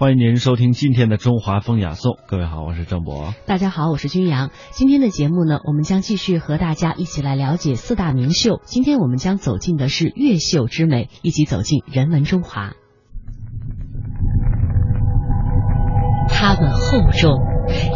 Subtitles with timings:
[0.00, 2.20] 欢迎您收听今天的中华风雅颂。
[2.28, 3.34] 各位好，我是郑博。
[3.46, 4.52] 大家好，我是君阳。
[4.70, 8.60] 今天的节目呢，我们将继续和大家一起来了解四大名秀。
[8.64, 12.74] 今天我们将走进的是越秀之美，一起走进人文中华。
[16.28, 17.32] 它们厚重，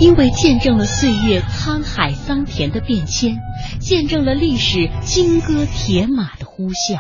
[0.01, 3.37] 因为见证了岁月沧海桑田的变迁，
[3.79, 6.99] 见证了历史金戈铁马的呼啸。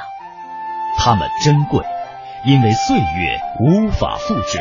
[0.97, 1.85] 它们珍贵，
[2.47, 4.61] 因为岁月无法复制，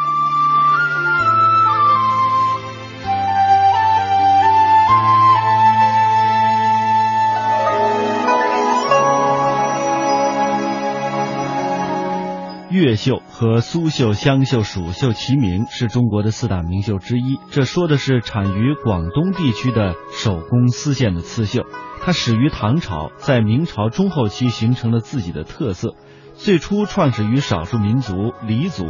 [12.71, 17.37] 越秀和苏绣、湘绣、蜀绣齐名，是中国的四大名绣之一。
[17.51, 21.65] 这说的是产于广东地区的手工丝线的刺绣。
[22.01, 25.95] 它始于唐朝，在明朝中后期形成了自己的特色。
[26.33, 28.85] 最初创始于少数民族黎族，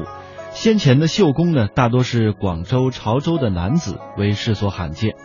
[0.51, 5.15] 先前的绣工呢，大多是广州、潮州的男子，为世所罕见。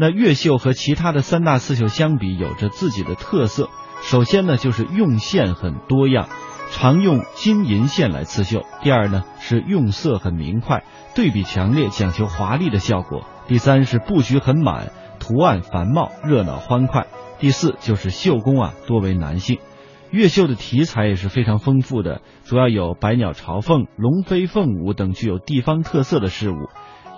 [0.00, 3.68] 那越绣和其他的三大刺绣相比，有着自己的特色。
[4.00, 6.28] 首先呢，就是用线很多样，
[6.70, 17.04] 常用金银线来刺绣；第二呢，是用色很明快，对比强烈，讲求华丽的效果；第三是布局很满，图案繁茂，热闹欢快；
[17.38, 19.58] 第四就是绣工啊，多为男性。
[20.10, 26.68] 越绣的题材也是非常丰富的，主要有百鸟朝凤、龙飞凤舞等具有地方特色的事物，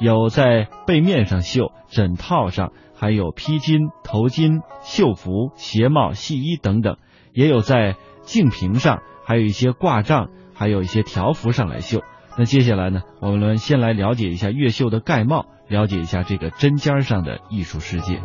[0.00, 6.96] 有在背面上绣、枕套上，还有披巾、头巾、绣服、鞋帽、戏衣等等，
[7.32, 12.02] 也有在镜屏上，还有一些挂帐，还有一些条幅上来绣。
[12.36, 18.20] 那接下来呢，我们先来了解一下越绣的盖帽，了解一下这个针尖上的艺术世界。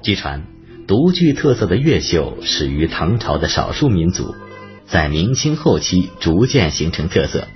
[0.00, 0.44] 据传，
[0.86, 4.36] 独具特色的越绣始于唐朝的少数民族，
[4.84, 7.48] 在明清后期逐渐形成特色。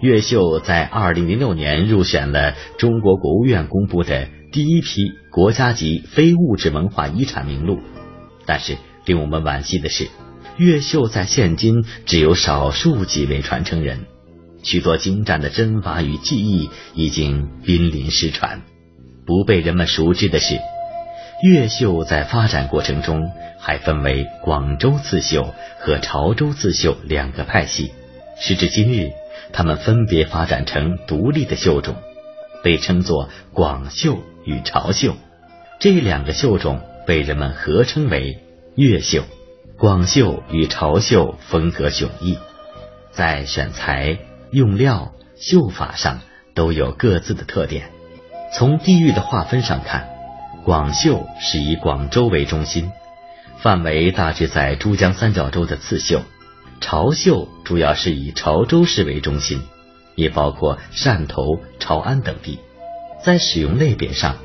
[0.00, 7.78] 越绣在二零零六年入选了中国国务院公布的第一批国家级非物质文化遗产名录。
[8.46, 10.08] 但是令我们惋惜的是，
[10.56, 14.06] 越绣在现今只有少数几位传承人，
[14.62, 18.62] 许多精湛的针法与技艺已经濒临失传。
[19.26, 20.58] 不被人们熟知的是。
[21.44, 27.90] 越绣在发展过程中还分为广州刺绣和潮州刺绣两个派系。
[28.38, 29.10] 时至今日，
[29.52, 31.96] 它们分别发展成独立的绣种，
[32.62, 35.16] 被称作广绣与潮绣。
[35.80, 38.38] 这两个绣种被人们合称为
[38.76, 39.24] 越绣。
[39.78, 42.38] 广绣与潮绣风格迥异，
[43.10, 44.18] 在选材、
[44.50, 46.20] 用料、绣法上
[46.54, 47.90] 都有各自的特点。
[48.54, 50.08] 从地域的划分上看。
[50.64, 52.92] 广绣是以广州为中心，
[53.58, 56.20] 范围大致在珠江三角洲的刺绣；
[56.80, 59.60] 潮绣主要是以潮州市为中心，
[60.14, 62.60] 也包括汕头、潮安等地。
[63.24, 64.36] 在使用类别上，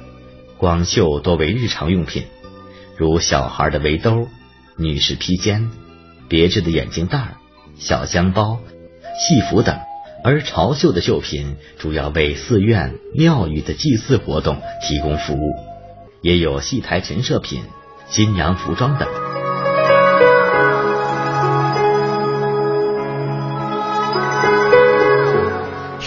[0.58, 2.26] 广绣多为日常用品，
[2.98, 4.28] 如小孩的围兜、
[4.76, 5.70] 女士披肩、
[6.28, 7.36] 别致的眼镜袋、
[7.78, 8.60] 小香包、
[9.20, 9.76] 戏服等；
[10.24, 15.54] 而潮绣的绣品主要为寺院、庙宇的祭祀活动提供服务。
[16.22, 17.64] 也有戏台陈设品、
[18.10, 19.37] 新娘服装等。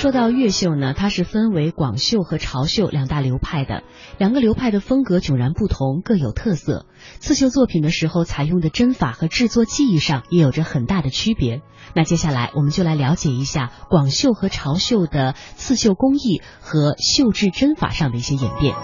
[0.00, 3.82] 说到越绣呢，它是分为广绣和潮绣两大流派的，
[4.16, 6.86] 两个流派的风格迥然不同，各有特色。
[7.18, 11.60] 刺绣作品的时候采用的针法和制作技艺上也有着很大的区别。
[11.94, 18.74] 那接下来我们就来了解一下广绣和潮绣的刺绣工艺和绣制针法上的一些演变。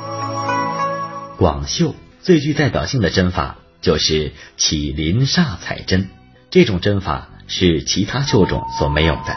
[1.38, 6.10] 广绣最具代表性的针法就是起鳞煞彩针，
[6.50, 9.34] 这种针法是其他绣种所没有的，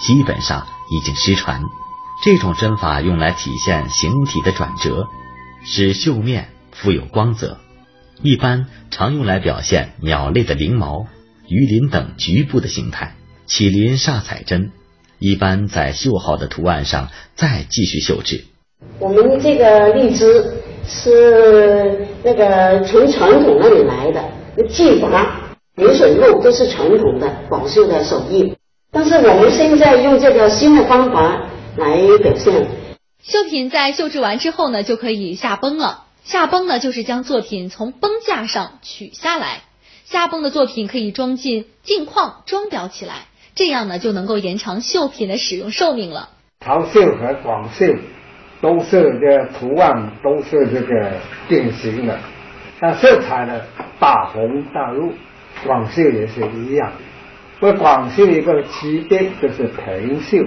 [0.00, 1.62] 基本上已经失传。
[2.22, 5.08] 这种针法用来体现形体的转折，
[5.64, 7.58] 使绣面富有光泽，
[8.22, 11.06] 一般常用来表现鸟类的鳞毛、
[11.48, 13.14] 鱼鳞等局部的形态。
[13.46, 14.70] 起鳞煞彩针
[15.18, 18.44] 一般在绣好的图案上再继续绣制。
[18.98, 20.44] 我们这个荔枝。
[20.84, 24.20] 是那个从传统那里来的，
[24.56, 28.52] 那技法、流水路都是传统的广绣的手艺。
[28.94, 31.46] 但是我们现在用这个新的方法
[31.78, 32.66] 来表现。
[33.22, 36.04] 绣品在绣制完之后呢，就可以下绷了。
[36.24, 39.62] 下绷呢，就是将作品从绷架上取下来。
[40.04, 46.28] 下绷的作品可以装进镜框装裱起来，这样呢就能够延长绣品的使用寿命了。
[46.60, 47.96] 潮绣和广绣
[48.60, 51.12] 都是这图案都是这个
[51.48, 52.18] 定型的，
[52.78, 53.62] 那色彩呢
[53.98, 55.14] 大红大绿，
[55.64, 56.92] 广绣也是一样。
[57.62, 60.44] 不广绣一个区别就是平绣，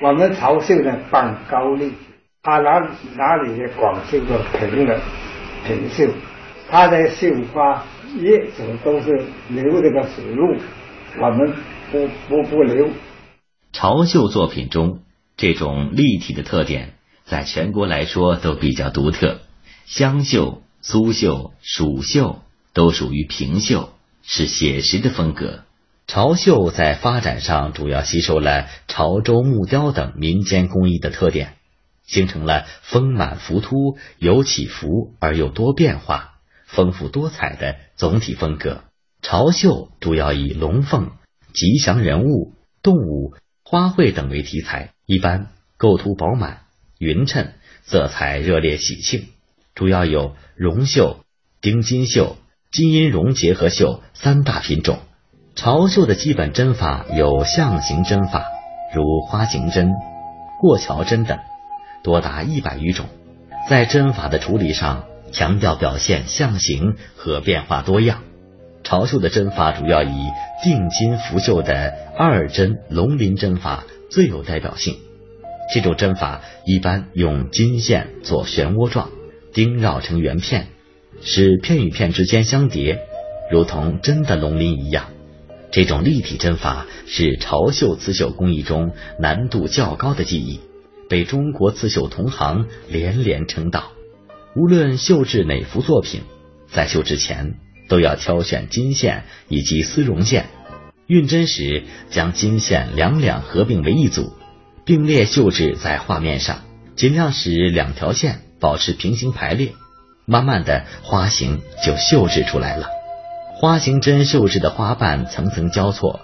[0.00, 1.96] 我们潮绣呢半高立体，
[2.42, 2.80] 它哪
[3.14, 4.98] 哪里的广绣的平的
[5.66, 6.08] 平绣，
[6.70, 7.84] 它的绣花。
[8.18, 10.56] 叶子都是留这个水路，
[11.20, 11.52] 我们
[11.92, 12.88] 不不不留。
[13.74, 15.00] 潮绣作品中
[15.36, 16.94] 这种立体的特点，
[17.26, 19.40] 在全国来说都比较独特。
[19.84, 22.38] 湘绣、苏绣、蜀绣
[22.72, 23.90] 都属于平绣，
[24.22, 25.64] 是写实的风格。
[26.06, 31.56] 潮绣在发展上主要吸收了潮州木雕等民间工艺的特点，
[32.06, 36.34] 形成了丰满浮凸、有起伏而又多变化。
[36.66, 38.84] 丰富多彩的总体风格，
[39.22, 41.10] 潮绣主要以龙凤、
[41.52, 46.62] 吉祥人物、动物、花卉等为题材，一般构图饱满、
[46.98, 47.52] 匀称，
[47.84, 49.26] 色彩热烈喜庆。
[49.74, 51.20] 主要有绒绣、
[51.60, 52.36] 丁金绣、
[52.72, 55.00] 金银绒结合绣三大品种。
[55.56, 58.44] 潮绣的基本针法有象形针法，
[58.94, 59.90] 如花形针、
[60.60, 61.38] 过桥针等，
[62.04, 63.06] 多达一百余种。
[63.68, 65.04] 在针法的处理上。
[65.32, 68.22] 强调表现象形和变化多样。
[68.84, 70.14] 潮绣的针法主要以
[70.62, 74.96] 定金浮绣的二针龙鳞针法最有代表性。
[75.74, 79.10] 这种针法一般用金线做漩涡状，
[79.52, 80.68] 钉绕成圆片，
[81.22, 83.00] 使片与片之间相叠，
[83.50, 85.06] 如同真的龙鳞一样。
[85.72, 90.60] 这种立体针法是潮绣刺绣工艺中难度较高的技艺，
[91.08, 93.92] 被中国刺绣同行连连称道。
[94.54, 96.22] 无论绣制哪幅作品，
[96.70, 97.56] 在绣之前
[97.88, 100.46] 都要挑选金线以及丝绒线，
[101.06, 104.32] 运针时将金线两两合并为一组，
[104.86, 106.62] 并列绣制在画面上，
[106.94, 109.74] 尽量使两条线保持平行排列，
[110.24, 112.95] 慢慢的花形就绣制出来了。
[113.58, 116.20] 花形针绣制的花瓣层层交错，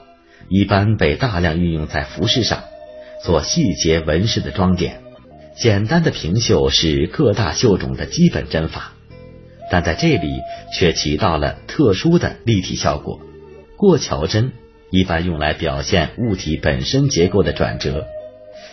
[0.50, 2.64] 一般被大量运用在服饰上，
[3.23, 5.00] 做细节纹饰的装点。
[5.56, 8.93] 简单的平绣是各大绣种的基本针法，
[9.70, 10.29] 但在这里
[10.75, 13.19] 却起到了特殊的立体效果。
[13.79, 14.52] 过桥针
[14.90, 18.06] 一般用来表现物体本身结构的转折，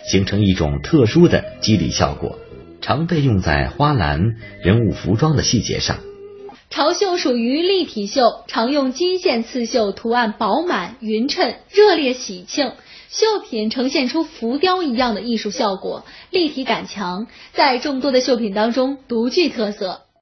[0.04, 2.38] 形成一种特殊的肌理效果，
[2.82, 5.96] 常被用在花篮、人物服装的细节上。
[6.70, 12.72] 潮绣属于立体绣，常用金线刺绣，图案饱满匀称，热烈喜庆。
[13.10, 20.02] 绣品呈现出浮雕一样的艺术效果，立体感强，在众多的绣品当中独具特色。